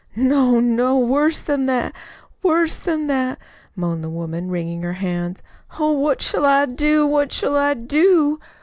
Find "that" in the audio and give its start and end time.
1.67-1.93, 3.05-3.37